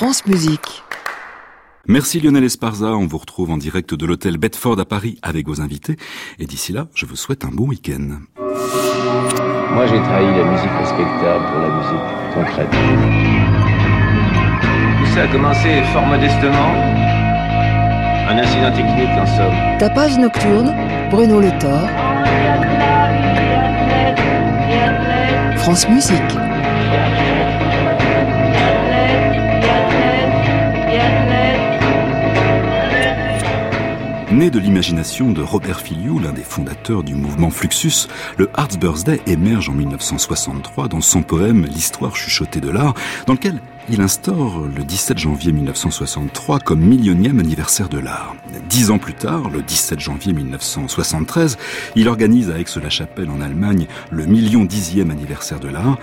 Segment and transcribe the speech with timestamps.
[0.00, 0.82] France Musique.
[1.86, 5.60] Merci Lionel Esparza, on vous retrouve en direct de l'hôtel Bedford à Paris avec vos
[5.60, 5.98] invités.
[6.38, 8.18] Et d'ici là, je vous souhaite un bon week-end.
[8.38, 12.70] Moi j'ai trahi la musique respectable pour la musique concrète.
[15.00, 16.72] Tout ça a commencé fort modestement.
[18.30, 19.78] Un incident technique en somme.
[19.78, 20.74] Tapage nocturne,
[21.10, 21.86] Bruno Le Thor.
[25.58, 26.49] France Musique.
[34.32, 38.06] Né de l'imagination de Robert Filiou, l'un des fondateurs du mouvement Fluxus,
[38.38, 42.94] le Hearts Birthday émerge en 1963 dans son poème L'histoire chuchotée de l'art,
[43.26, 48.36] dans lequel il instaure le 17 janvier 1963 comme millionième anniversaire de l'art.
[48.68, 51.58] Dix ans plus tard, le 17 janvier 1973,
[51.96, 55.98] il organise à Aix-la-Chapelle en Allemagne le million dixième anniversaire de l'art,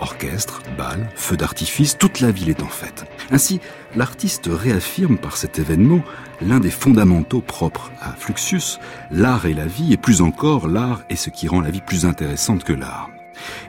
[0.00, 3.04] Orchestre, bal, feu d'artifice, toute la ville est en fête.
[3.30, 3.60] Ainsi,
[3.96, 6.02] l'artiste réaffirme par cet événement
[6.40, 8.78] l'un des fondamentaux propres à Fluxus,
[9.10, 12.06] l'art et la vie, et plus encore, l'art est ce qui rend la vie plus
[12.06, 13.10] intéressante que l'art.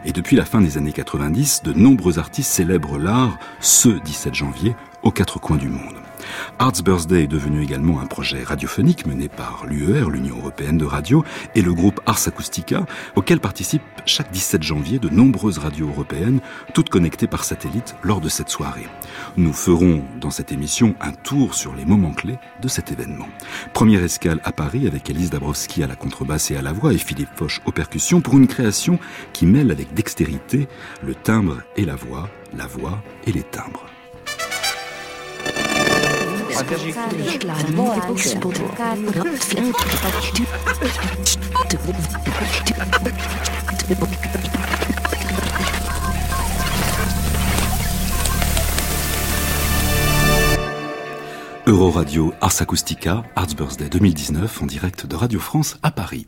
[0.05, 4.75] Et depuis la fin des années 90, de nombreux artistes célèbrent l'art ce 17 janvier
[5.03, 5.95] aux quatre coins du monde.
[6.59, 11.23] Arts Birthday est devenu également un projet radiophonique mené par l'UER, l'Union Européenne de Radio,
[11.55, 12.85] et le groupe Ars Acoustica,
[13.15, 16.39] auquel participent chaque 17 janvier de nombreuses radios européennes,
[16.73, 18.87] toutes connectées par satellite lors de cette soirée.
[19.37, 23.27] Nous ferons dans cette émission un tour sur les moments clés de cet événement.
[23.73, 26.97] Première escale à Paris avec Elise Dabrowski à la contrebasse et à la voix et
[26.97, 28.99] Philippe Foch aux percussions pour une création
[29.33, 30.67] qui mêle avec dextérité
[31.03, 33.85] le timbre et la voix, la voix et les timbres.
[51.65, 56.27] Euroradio Ars Acoustica, Arts Birthday 2019 en direct de Radio France à Paris.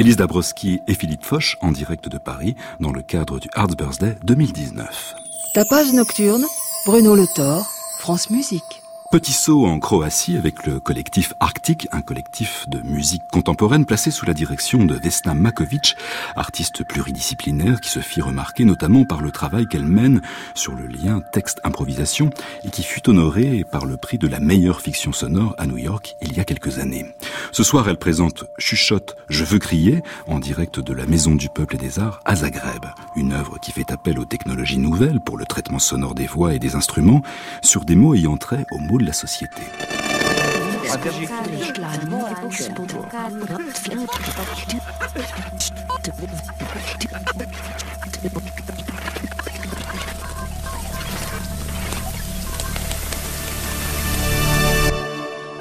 [0.00, 4.16] Élise Dabrowski et Philippe Foch en direct de Paris dans le cadre du Arts Birthday
[4.24, 5.14] 2019.
[5.52, 6.46] Tapage nocturne,
[6.86, 8.79] Bruno Le Thor, France Musique.
[9.10, 14.24] Petit saut en Croatie avec le collectif Arctique, un collectif de musique contemporaine placé sous
[14.24, 15.96] la direction de Vesna Makovic,
[16.36, 20.20] artiste pluridisciplinaire qui se fit remarquer notamment par le travail qu'elle mène
[20.54, 22.30] sur le lien texte-improvisation
[22.62, 26.14] et qui fut honorée par le prix de la meilleure fiction sonore à New York
[26.22, 27.06] il y a quelques années.
[27.50, 31.74] Ce soir, elle présente Chuchote, je veux crier en direct de la Maison du Peuple
[31.74, 35.46] et des Arts à Zagreb, une œuvre qui fait appel aux technologies nouvelles pour le
[35.46, 37.22] traitement sonore des voix et des instruments
[37.60, 39.62] sur des mots ayant trait aux mots de la société.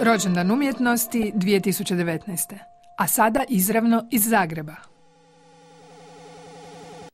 [0.01, 2.57] Rođendan umjetnosti 2019.
[2.97, 4.75] A sada izravno iz Zagreba.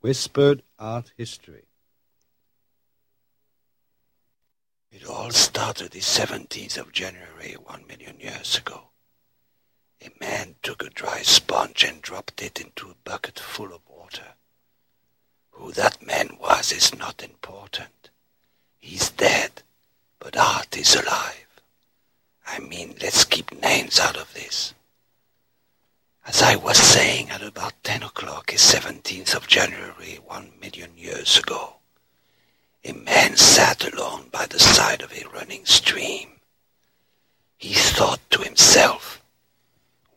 [0.04, 1.65] Whispered Art History
[5.06, 8.90] It all started the 17th of January, one million years ago.
[10.02, 14.34] A man took a dry sponge and dropped it into a bucket full of water.
[15.52, 18.10] Who that man was is not important.
[18.80, 19.62] He's dead,
[20.18, 21.62] but art is alive.
[22.48, 24.74] I mean, let's keep names out of this.
[26.26, 31.38] As I was saying at about 10 o'clock, a 17th of January, one million years
[31.38, 31.76] ago,
[32.86, 36.30] a man sat alone by the side of a running stream.
[37.58, 39.24] He thought to himself,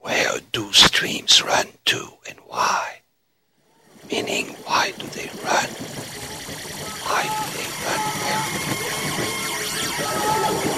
[0.00, 3.00] where do streams run to and why?
[4.10, 5.68] Meaning, why do they run?
[7.06, 7.68] Why do they
[10.64, 10.77] run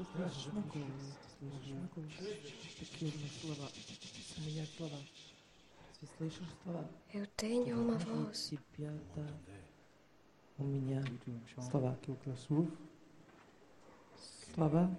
[0.00, 0.88] ты слышишь мой голос,
[1.38, 2.12] ты слышишь мой голос.
[2.78, 3.68] Такие у меня слова.
[4.36, 4.98] У меня слова.
[6.00, 6.90] Ты слышишь слова?
[7.12, 8.50] Eu tenho uma voz.
[8.76, 9.26] тебя, да.
[10.56, 11.04] У меня
[11.70, 11.98] слова.
[14.54, 14.96] Слова.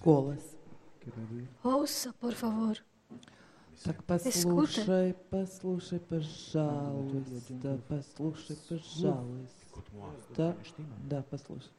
[0.00, 0.56] Голос.
[1.62, 2.78] Ouça, por favor.
[3.82, 9.63] Так послушай, послушай, пожалуйста, послушай, пожалуйста.
[11.08, 11.70] Да, послушай.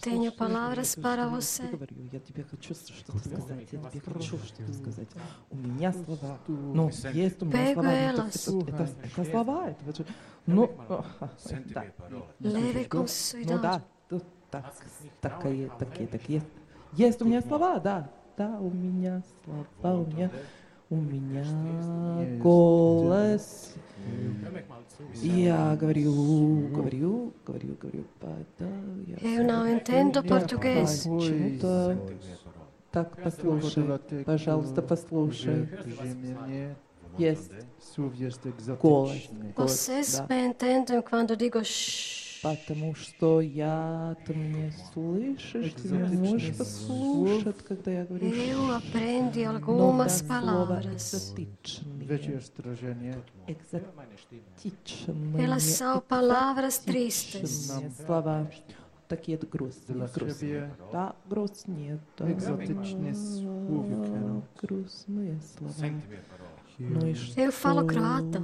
[0.00, 1.66] Tenho palavras para Я você.
[1.66, 5.08] говорю, я тебе хочу что-то сказать, я тебе хочу что-то сказать.
[5.50, 10.06] У меня слова, ну, есть у меня Pego слова, это, это, это, это слова, это
[10.46, 11.06] ну, ага,
[11.74, 11.86] да.
[12.40, 13.82] Leve com Ну да, cuidado.
[14.08, 14.74] тут так,
[15.20, 16.42] такие, такие, такие.
[16.92, 20.30] Есть у меня слова, да, да, у меня слова, у меня,
[20.89, 23.75] меня голос.
[25.21, 28.05] Я говорю, говорю, говорю, говорю,
[28.57, 28.67] да,
[29.05, 31.03] я Eu não entendo português.
[31.03, 31.97] Почему-то
[32.91, 33.83] так послушай,
[34.25, 35.69] пожалуйста, послушай.
[37.17, 37.51] Есть
[38.81, 40.27] голос, голос, Vocês да.
[40.29, 42.22] me entendem quando digo shh.
[42.43, 48.77] Потому что я, ты меня слышишь, ты меня можешь послушать, когда я говорю Eu «ш».
[48.77, 51.13] aprendi Но algumas да, слово palavras.
[51.13, 52.05] экзотичные.
[53.47, 55.45] Экзотичные.
[55.45, 57.41] Elas são palavras tristes.
[57.41, 58.49] экзотичные слова.
[59.09, 60.71] Такие грустные, грустные.
[60.93, 61.99] Да, грустные.
[62.17, 62.31] Да.
[62.31, 64.43] Экзотичные слова.
[64.61, 65.91] Грустные слова.
[66.77, 67.41] Ну и что?
[67.41, 68.39] Eu falo croata.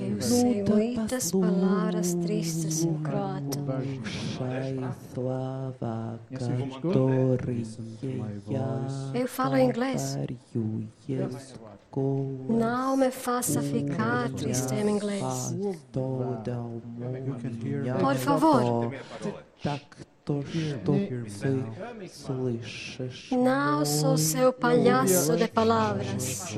[0.00, 3.58] Eu sei muitas palavras tristes em croata.
[9.14, 10.16] Eu falo inglês.
[12.48, 15.56] Não me faça ficar triste é em inglês.
[18.00, 18.92] Por favor.
[23.31, 26.57] Não sou seu palhaço de palavras.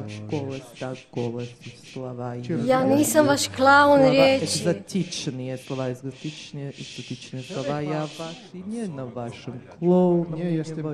[2.65, 4.43] Я nisam vaš klaun riječi.
[4.43, 7.79] Egzotičnije slova, egzotičnije, egzotičnije slova.
[7.81, 10.37] Ja baš i nije na vašem klounu.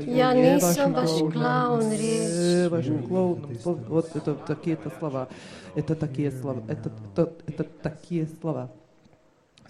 [0.07, 2.69] Ja nisam vaš klaun riječi.
[2.71, 3.51] Вашим клоуном.
[3.89, 5.27] Вот это такие-то слова.
[5.75, 6.61] Это такие слова.
[6.67, 8.67] Это, это, это такие слова.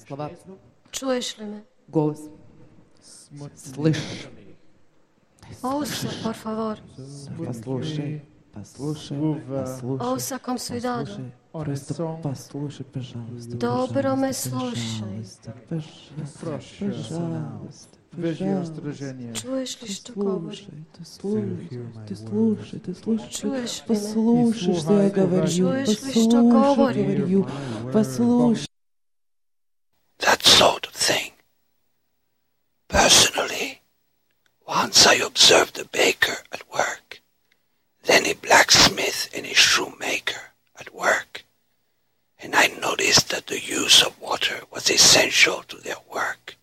[0.08, 0.30] Слова.
[0.92, 1.62] Čuješ li me?
[1.88, 2.20] Голос.
[3.57, 4.29] Слышь.
[5.63, 6.79] Ouça, por favor.
[7.45, 10.07] Послушай, послушай, послушай.
[10.07, 11.33] Ouça com cuidado.
[11.53, 13.57] Просто послушай, пожалуйста.
[13.57, 15.25] Добро me слушай.
[15.69, 17.99] Пожалуйста, пожалуйста.
[19.35, 20.57] Чуешь ли, что говорю?
[20.97, 21.69] Ты слушаешь,
[22.09, 23.85] ты слушаешь, ты слушаешь.
[23.87, 25.69] Послушай, что я говорю.
[25.87, 27.47] Послушай, что говорю.
[27.93, 28.68] Послушай.
[34.99, 37.21] Once I observed a baker at work,
[38.03, 41.45] then a blacksmith and a shoemaker at work,
[42.41, 46.57] and I noticed that the use of water was essential to their work.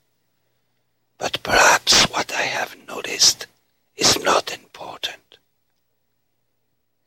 [1.17, 3.47] But perhaps what I have noticed
[3.95, 5.37] is not important.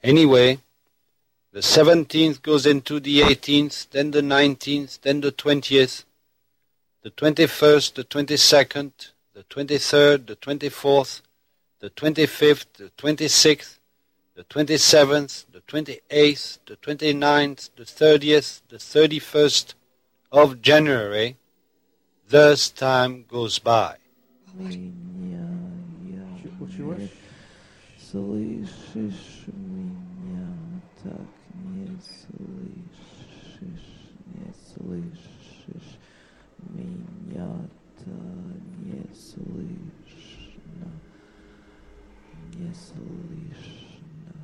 [0.02, 0.60] Anyway,
[1.52, 6.04] the 17th goes into the 18th, then the 19th, then the 20th,
[7.02, 11.21] the 21st, the 22nd, the 23rd, the 24th,
[11.79, 13.79] the 25th, the 26th,
[14.35, 19.73] the 27th, the 28th, the 29th, the 30th, the 31st
[20.31, 21.37] of January.
[22.27, 23.97] Thus time goes by.
[36.75, 37.69] Меня,
[39.18, 40.90] Слышно,
[42.54, 44.34] не слышно,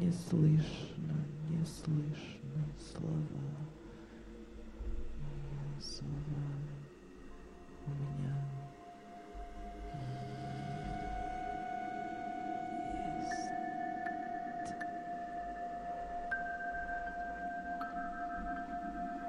[0.00, 1.16] не слышно,
[1.50, 3.47] не слышно слова,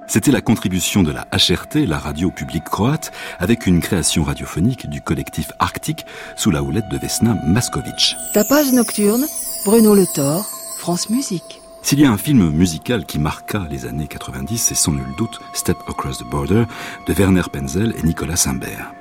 [0.10, 5.02] C'était la contribution de la HRT, la radio publique croate, avec une création radiophonique du
[5.02, 6.04] collectif Arctique
[6.36, 8.16] sous la houlette de Vesna Maskovic.
[8.34, 9.28] Tapage nocturne,
[9.66, 10.44] Bruno Le Thor,
[10.80, 11.62] France Musique.
[11.84, 15.40] S'il y a un film musical qui marqua les années 90, c'est sans nul doute
[15.54, 16.64] Step Across the Border
[17.06, 18.92] de Werner Penzel et Nicolas Simbert.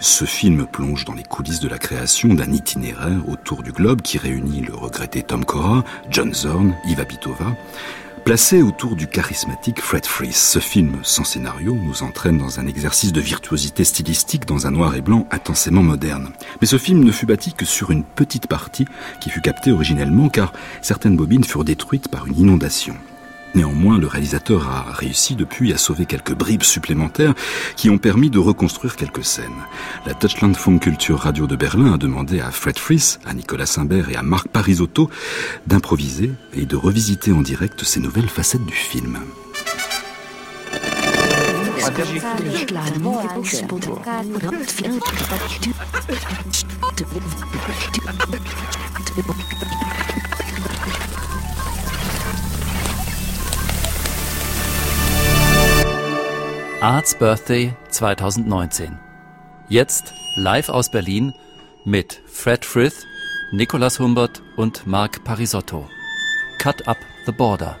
[0.00, 4.16] Ce film plonge dans les coulisses de la création d'un itinéraire autour du globe qui
[4.16, 7.54] réunit le regretté Tom Cora, John Zorn, Iva Pitova,
[8.26, 13.12] Placé autour du charismatique Fred Fries, ce film sans scénario nous entraîne dans un exercice
[13.12, 16.32] de virtuosité stylistique dans un noir et blanc intensément moderne.
[16.60, 18.84] Mais ce film ne fut bâti que sur une petite partie
[19.20, 20.52] qui fut captée originellement car
[20.82, 22.96] certaines bobines furent détruites par une inondation.
[23.56, 27.32] Néanmoins, le réalisateur a réussi depuis à sauver quelques bribes supplémentaires
[27.74, 29.64] qui ont permis de reconstruire quelques scènes.
[30.04, 34.16] La Deutschland Funkkultur Radio de Berlin a demandé à Fred Fries, à Nicolas Simbert et
[34.16, 35.08] à Marc Parisotto
[35.66, 39.20] d'improviser et de revisiter en direct ces nouvelles facettes du film.
[56.82, 58.98] Arts Birthday 2019.
[59.70, 61.32] Jetzt live aus Berlin
[61.86, 63.06] mit Fred Frith,
[63.50, 65.88] Nicolas Humbert und Marc Parisotto.
[66.58, 67.78] Cut Up the Border.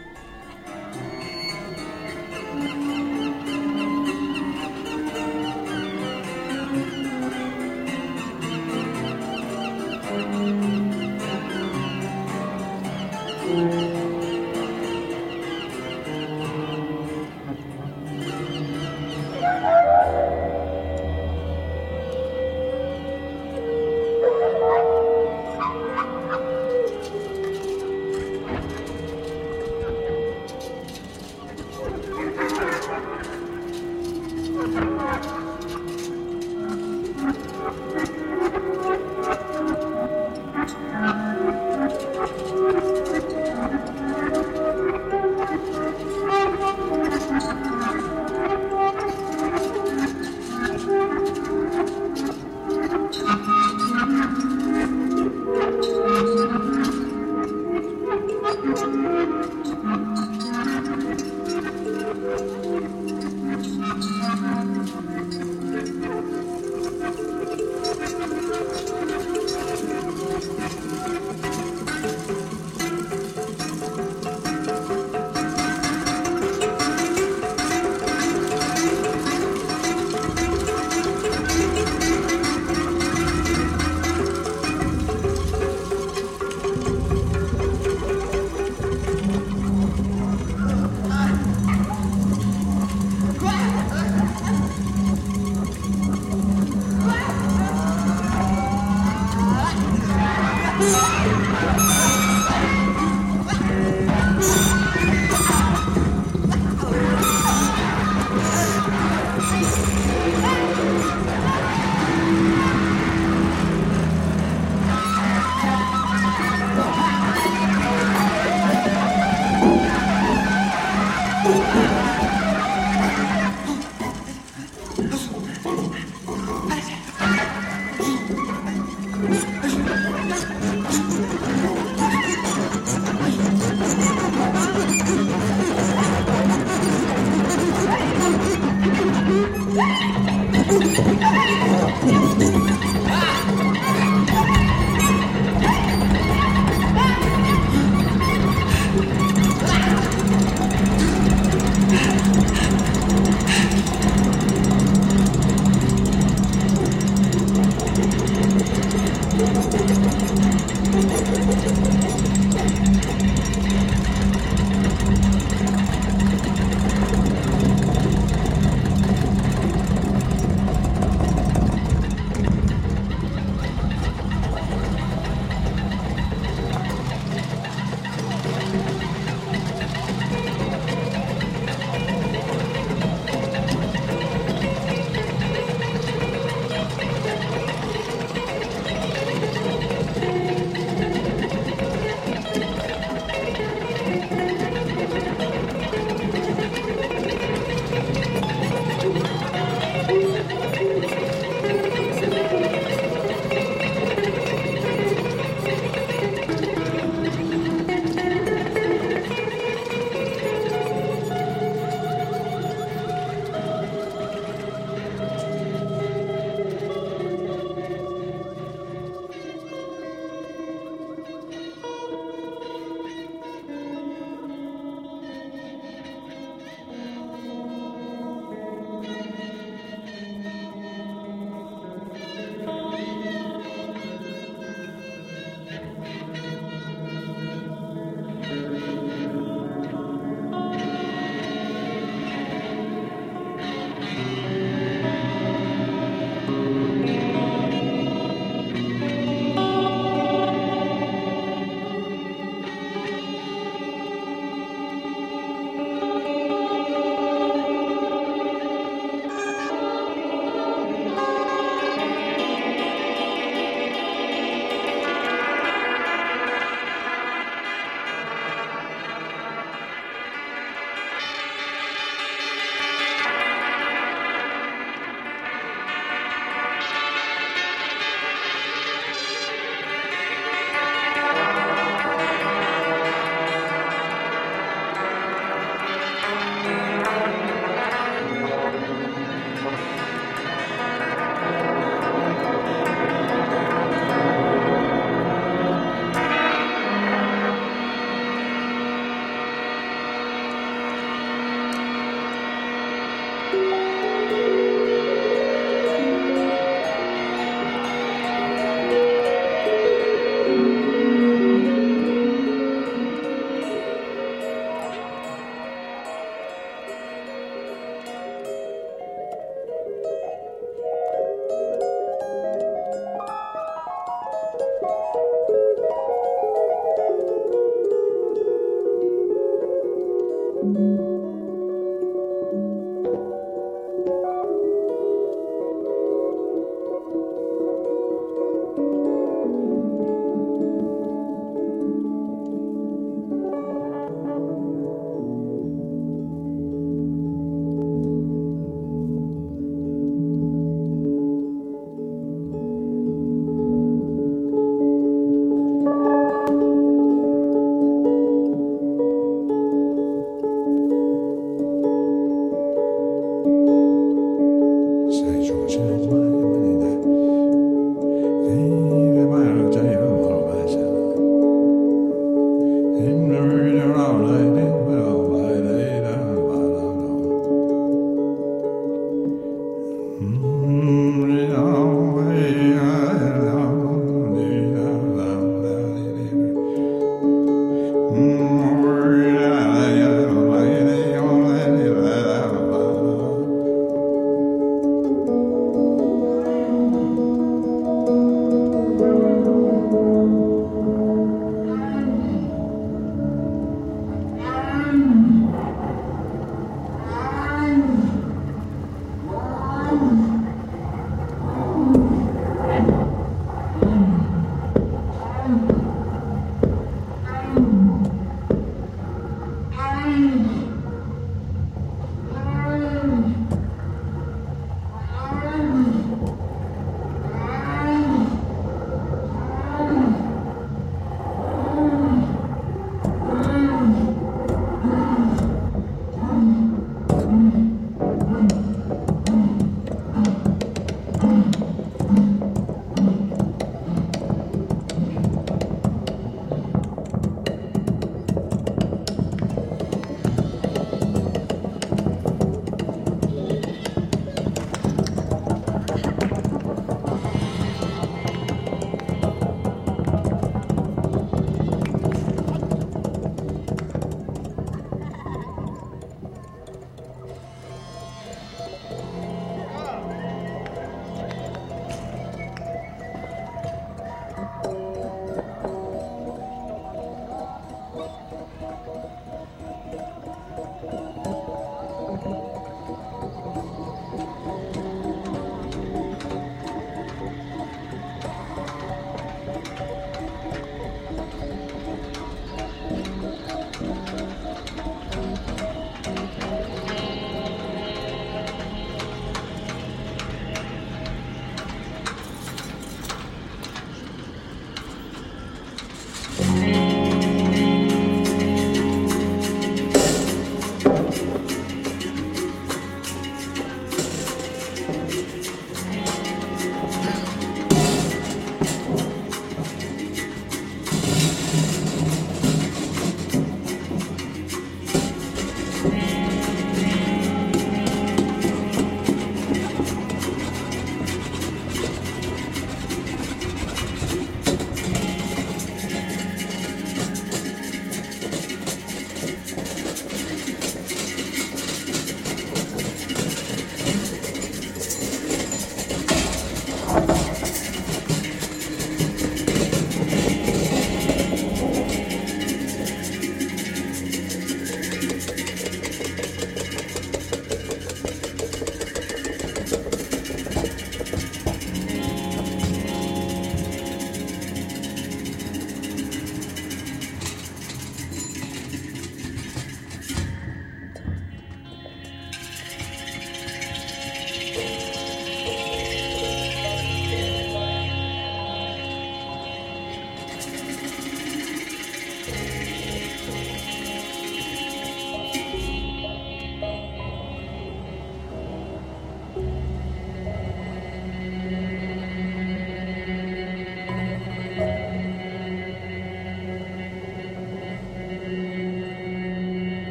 [415.46, 415.75] important.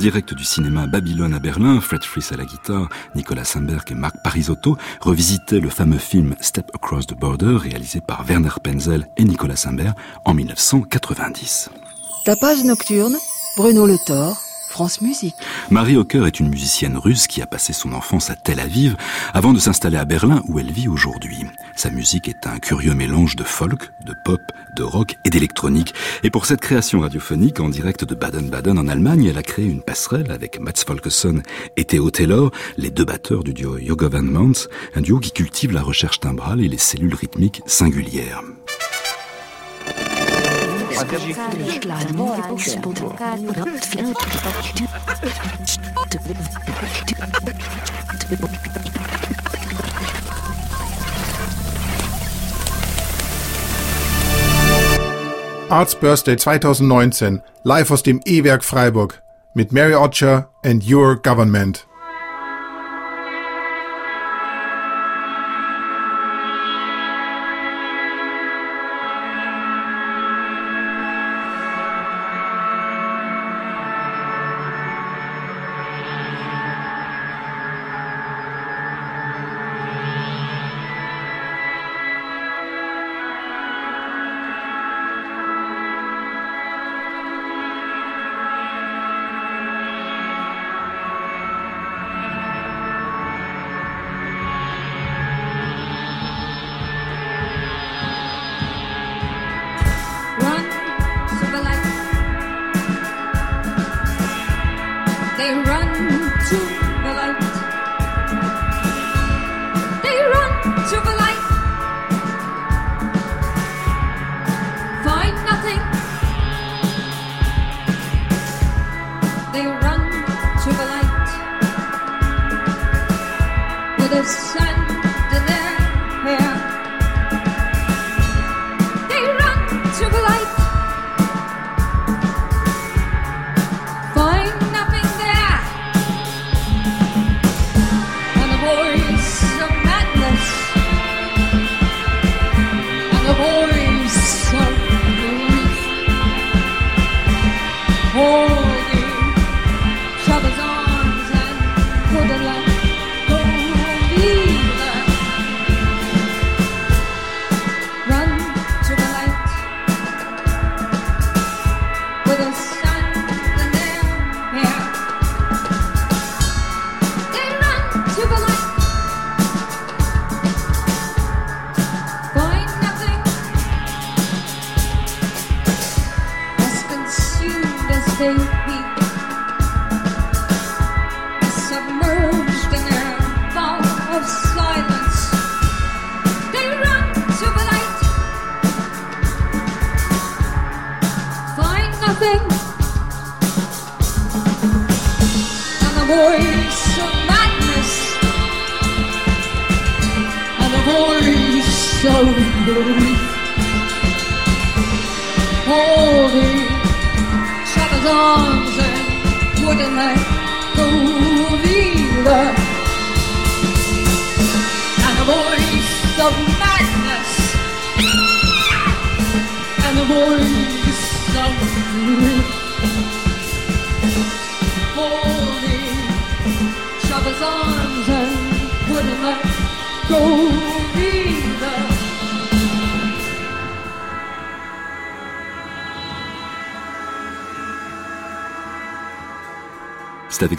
[0.00, 4.16] Direct du cinéma Babylone à Berlin, Fred Fries à la guitare, Nicolas Simberg et Marc
[4.24, 9.56] Parisotto revisitaient le fameux film Step Across the Border réalisé par Werner Penzel et Nicolas
[9.56, 9.94] Simberg
[10.24, 11.68] en 1990.
[12.24, 13.14] Tapage nocturne,
[13.58, 14.38] Bruno Le Thor,
[14.70, 15.34] France Musique.
[15.68, 18.96] Marie Hocker est une musicienne russe qui a passé son enfance à Tel Aviv
[19.34, 21.44] avant de s'installer à Berlin où elle vit aujourd'hui.
[21.76, 24.40] Sa musique est un curieux mélange de folk, de pop,
[24.80, 25.92] de rock et d'électronique.
[26.22, 29.82] Et pour cette création radiophonique en direct de Baden-Baden en Allemagne, elle a créé une
[29.82, 31.42] passerelle avec Mats Folkesson
[31.76, 34.52] et Theo Taylor, les deux batteurs du duo Your Government,
[34.94, 38.42] un duo qui cultive la recherche timbrale et les cellules rythmiques singulières.
[55.70, 59.22] Arts Birthday 2019, live aus dem E-Werk Freiburg
[59.54, 61.86] mit Mary Otcher and Your Government.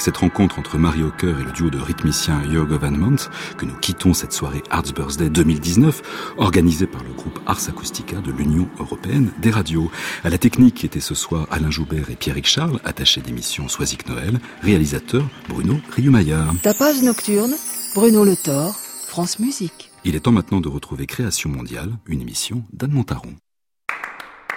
[0.02, 3.18] Avec cette rencontre entre Marie Hocker et le duo de rythmiciens Your Government
[3.56, 8.32] que nous quittons cette soirée Arts Birthday 2019, organisée par le groupe Ars Acoustica de
[8.32, 9.91] l'Union Européenne des radios.
[10.24, 14.39] À la technique étaient ce soir Alain Joubert et Pierrick Charles, attachés d'émission Soisic Noël,
[14.64, 16.52] réalisateur Bruno Rieumaillard.
[16.64, 17.54] Tapage nocturne,
[17.93, 18.76] Bruno Le Thor,
[19.08, 19.91] France Musique.
[20.04, 23.36] Il est temps maintenant de retrouver Création mondiale, une émission d'Anne Montaron.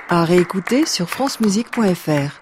[0.08, 2.40] À réécouter sur francemusique.fr.